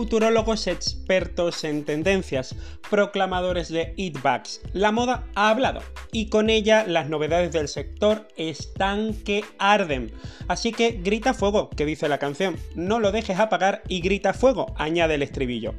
[0.00, 2.56] futurólogos expertos en tendencias,
[2.88, 4.62] proclamadores de Eatbags.
[4.72, 10.10] La moda ha hablado y con ella las novedades del sector están que arden.
[10.48, 12.56] Así que grita fuego, que dice la canción.
[12.74, 15.74] No lo dejes apagar y grita fuego, añade el estribillo.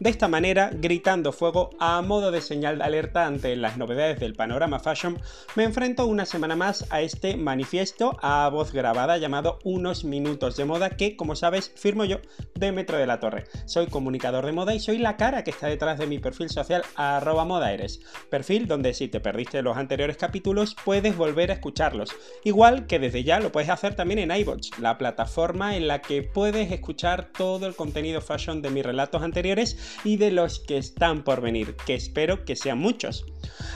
[0.00, 4.34] De esta manera, gritando fuego a modo de señal de alerta ante las novedades del
[4.34, 5.20] panorama fashion,
[5.54, 10.64] me enfrento una semana más a este manifiesto a voz grabada llamado Unos Minutos de
[10.64, 12.18] Moda que, como sabes, firmo yo
[12.56, 13.44] de Metro de la Torre.
[13.66, 16.82] Soy comunicador de moda y soy la cara que está detrás de mi perfil social
[16.96, 22.10] arroba modaeres, perfil donde si te perdiste los anteriores capítulos puedes volver a escucharlos,
[22.42, 26.22] igual que desde ya lo puedes hacer también en iVoox, la plataforma en la que
[26.22, 31.24] puedes escuchar todo el contenido fashion de mis relatos anteriores y de los que están
[31.24, 33.24] por venir, que espero que sean muchos.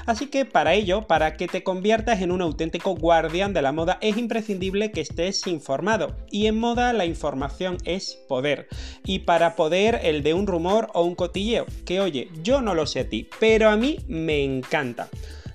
[0.07, 3.99] Así que para ello, para que te conviertas en un auténtico guardián de la moda,
[4.01, 6.17] es imprescindible que estés informado.
[6.31, 8.69] Y en moda la información es poder.
[9.05, 12.87] Y para poder el de un rumor o un cotilleo, que oye, yo no lo
[12.87, 15.09] sé a ti, pero a mí me encanta.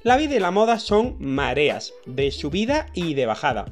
[0.04, 3.66] La vida y la moda son mareas, de subida y de bajada.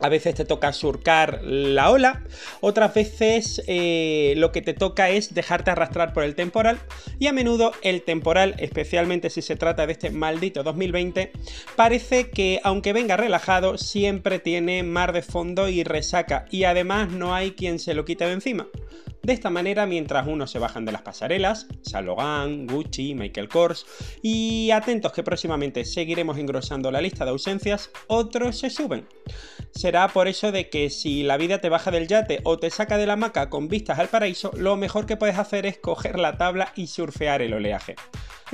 [0.00, 2.24] A veces te toca surcar la ola,
[2.60, 6.78] otras veces eh, lo que te toca es dejarte arrastrar por el temporal
[7.18, 11.32] y a menudo el temporal, especialmente si se trata de este maldito 2020,
[11.76, 17.34] parece que aunque venga relajado siempre tiene mar de fondo y resaca y además no
[17.34, 18.66] hay quien se lo quite de encima.
[19.24, 23.86] De esta manera, mientras unos se bajan de las pasarelas, Saint Gucci, Michael Kors,
[24.20, 29.08] y atentos que próximamente seguiremos engrosando la lista de ausencias, otros se suben.
[29.70, 32.98] Será por eso de que si la vida te baja del yate o te saca
[32.98, 36.36] de la hamaca con vistas al paraíso, lo mejor que puedes hacer es coger la
[36.36, 37.96] tabla y surfear el oleaje.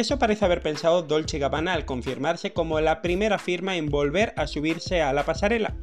[0.01, 4.47] Eso parece haber pensado Dolce Gabbana al confirmarse como la primera firma en volver a
[4.47, 5.77] subirse a la pasarela.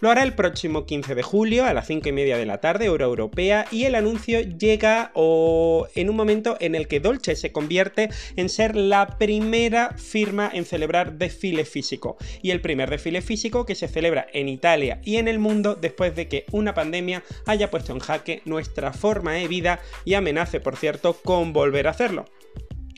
[0.00, 2.88] Lo hará el próximo 15 de julio a las 5 y media de la tarde,
[2.88, 8.08] hora europea, y el anuncio llega en un momento en el que Dolce se convierte
[8.34, 13.76] en ser la primera firma en celebrar desfile físico, y el primer desfile físico que
[13.76, 17.92] se celebra en Italia y en el mundo después de que una pandemia haya puesto
[17.92, 22.24] en jaque nuestra forma de vida y amenace, por cierto, con volver a hacerlo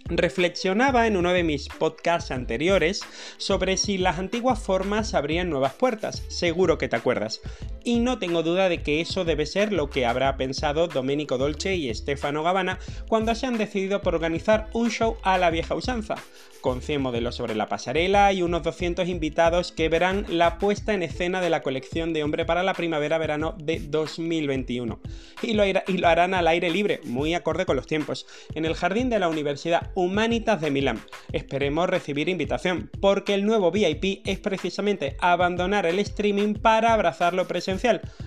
[0.07, 3.01] reflexionaba en uno de mis podcasts anteriores
[3.37, 7.41] sobre si las antiguas formas abrían nuevas puertas, seguro que te acuerdas,
[7.85, 11.77] y no tengo duda de que eso debe ser lo que habrá pensado Domenico Dolce
[11.77, 12.79] y Stefano Gabbana
[13.09, 16.17] cuando se han decidido por organizar un show a la vieja usanza,
[16.61, 21.03] con 100 modelos sobre la pasarela y unos 200 invitados que verán la puesta en
[21.03, 25.01] escena de la colección de hombre para la primavera-verano de 2021.
[25.43, 29.11] Y lo, lo harán al aire libre, muy acorde con los tiempos, en el jardín
[29.11, 31.01] de la Universidad Humanitas de Milán.
[31.33, 37.47] Esperemos recibir invitación, porque el nuevo VIP es precisamente abandonar el streaming para abrazarlo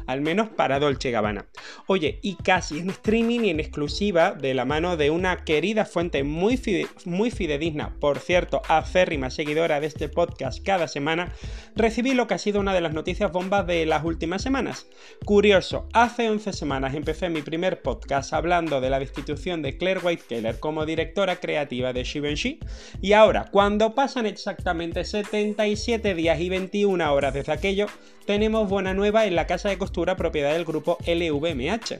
[0.07, 1.45] al menos para Dolce Gabbana.
[1.88, 6.23] Oye, y casi en streaming y en exclusiva, de la mano de una querida fuente
[6.23, 6.59] muy,
[7.06, 11.33] muy fidedigna, por cierto, acérrima seguidora de este podcast cada semana,
[11.75, 14.88] recibí lo que ha sido una de las noticias bombas de las últimas semanas.
[15.25, 20.23] Curioso, hace 11 semanas empecé mi primer podcast hablando de la destitución de Claire White
[20.27, 22.59] Keller como directora creativa de Givenchy
[23.01, 27.88] y ahora, cuando pasan exactamente 77 días y 21 horas desde aquello,
[28.25, 32.00] tenemos buena nueva en la casa de costura propiedad del grupo LVMH.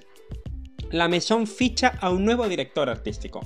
[0.91, 3.41] La Maison ficha a un nuevo director artístico.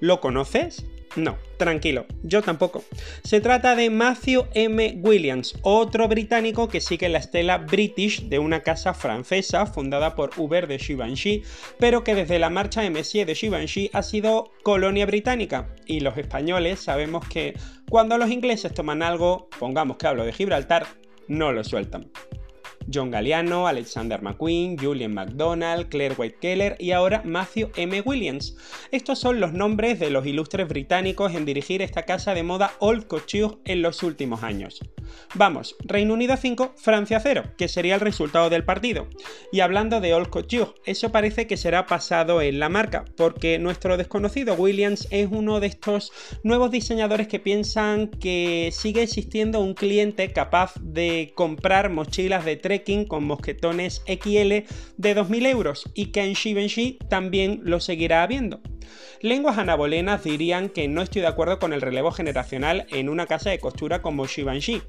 [0.00, 0.84] ¿Lo conoces?
[1.16, 2.84] No, tranquilo, yo tampoco.
[3.24, 5.00] Se trata de Matthew M.
[5.02, 10.68] Williams, otro británico que sigue la estela British de una casa francesa fundada por Uber
[10.68, 11.42] de Givenchy,
[11.80, 15.74] pero que desde la marcha de Messier de Givenchy ha sido colonia británica.
[15.84, 17.58] Y los españoles sabemos que
[17.88, 20.86] cuando los ingleses toman algo, pongamos que hablo de Gibraltar,
[21.26, 22.08] no lo sueltan.
[22.92, 28.02] John Galliano, Alexander McQueen, Julian McDonald, Claire White Keller y ahora Matthew M.
[28.04, 28.56] Williams.
[28.90, 33.06] Estos son los nombres de los ilustres británicos en dirigir esta casa de moda Old
[33.06, 34.80] Couture en los últimos años.
[35.34, 39.08] Vamos, Reino Unido 5, Francia 0, que sería el resultado del partido.
[39.52, 43.96] Y hablando de Old Couture, eso parece que será pasado en la marca, porque nuestro
[43.96, 46.12] desconocido Williams es uno de estos
[46.42, 52.56] nuevos diseñadores que piensan que sigue existiendo un cliente capaz de comprar mochilas de
[53.08, 54.66] con mosquetones XL
[54.96, 58.60] de 2.000 euros y que en Givenchy también lo seguirá habiendo.
[59.20, 63.50] Lenguas anabolenas dirían que no estoy de acuerdo con el relevo generacional en una casa
[63.50, 64.82] de costura como Givenchy,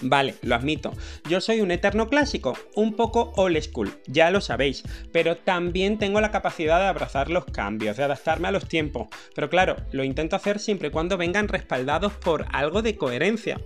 [0.00, 0.92] Vale, lo admito.
[1.28, 6.20] Yo soy un eterno clásico, un poco old school, ya lo sabéis, pero también tengo
[6.20, 9.08] la capacidad de abrazar los cambios, de adaptarme a los tiempos.
[9.34, 13.60] Pero claro, lo intento hacer siempre y cuando vengan respaldados por algo de coherencia.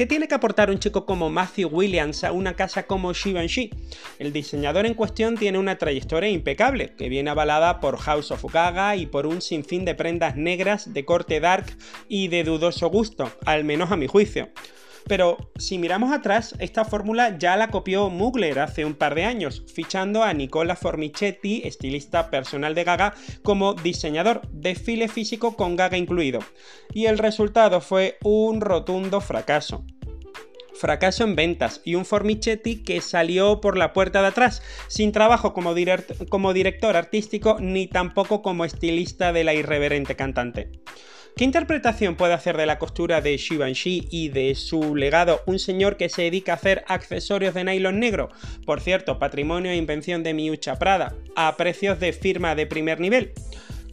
[0.00, 3.68] ¿Qué tiene que aportar un chico como Matthew Williams a una casa como Givenchy?
[4.18, 8.96] El diseñador en cuestión tiene una trayectoria impecable, que viene avalada por House of Gaga
[8.96, 11.66] y por un sinfín de prendas negras de corte dark
[12.08, 14.48] y de dudoso gusto, al menos a mi juicio.
[15.10, 19.64] Pero si miramos atrás, esta fórmula ya la copió Mugler hace un par de años,
[19.74, 26.38] fichando a Nicola Formichetti, estilista personal de Gaga, como diseñador, desfile físico con Gaga incluido.
[26.94, 29.84] Y el resultado fue un rotundo fracaso
[30.74, 35.52] fracaso en ventas y un Formichetti que salió por la puerta de atrás, sin trabajo
[35.52, 35.74] como,
[36.30, 40.70] como, director artístico ni tampoco como estilista de la irreverente cantante.
[41.40, 45.96] ¿Qué interpretación puede hacer de la costura de Givenchy y de su legado un señor
[45.96, 48.28] que se dedica a hacer accesorios de nylon negro?
[48.66, 53.32] Por cierto, patrimonio e invención de Miucha Prada, a precios de firma de primer nivel.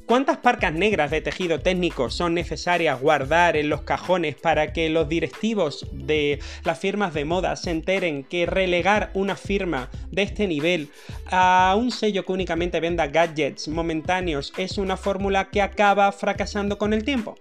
[0.08, 5.10] ¿Cuántas parcas negras de tejido técnico son necesarias guardar en los cajones para que los
[5.10, 10.88] directivos de las firmas de moda se enteren que relegar una firma de este nivel
[11.26, 16.94] a un sello que únicamente venda gadgets momentáneos es una fórmula que acaba fracasando con
[16.94, 17.36] el tiempo?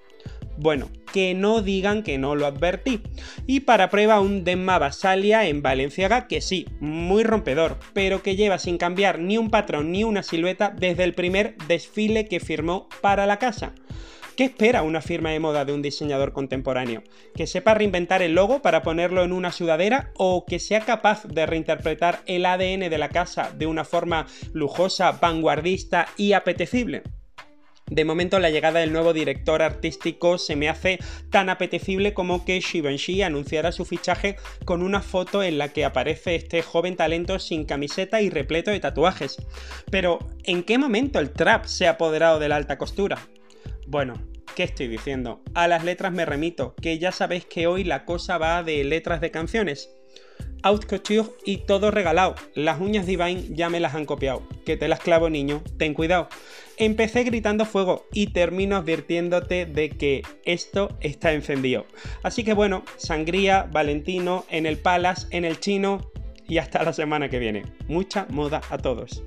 [0.58, 3.00] Bueno, que no digan que no lo advertí.
[3.46, 8.58] Y para prueba un Demma Basalia en Valenciaga que sí, muy rompedor, pero que lleva
[8.58, 13.26] sin cambiar ni un patrón ni una silueta desde el primer desfile que firmó para
[13.26, 13.74] la casa.
[14.36, 17.02] ¿Qué espera una firma de moda de un diseñador contemporáneo?
[17.34, 21.46] ¿Que sepa reinventar el logo para ponerlo en una sudadera o que sea capaz de
[21.46, 27.02] reinterpretar el ADN de la casa de una forma lujosa, vanguardista y apetecible?
[27.88, 30.98] De momento la llegada del nuevo director artístico se me hace
[31.30, 36.34] tan apetecible como que Givenchy anunciara su fichaje con una foto en la que aparece
[36.34, 39.36] este joven talento sin camiseta y repleto de tatuajes.
[39.88, 43.28] Pero, ¿en qué momento el trap se ha apoderado de la alta costura?
[43.86, 44.14] Bueno,
[44.56, 45.40] ¿qué estoy diciendo?
[45.54, 49.20] A las letras me remito, que ya sabéis que hoy la cosa va de letras
[49.20, 49.90] de canciones.
[50.62, 52.34] Out couture y todo regalado.
[52.54, 54.42] Las uñas Divine ya me las han copiado.
[54.64, 55.62] Que te las clavo, niño.
[55.78, 56.28] Ten cuidado.
[56.78, 61.86] Empecé gritando fuego y termino advirtiéndote de que esto está encendido.
[62.22, 66.10] Así que bueno, sangría, Valentino, en el Palace, en el chino
[66.46, 67.64] y hasta la semana que viene.
[67.88, 69.24] Mucha moda a todos.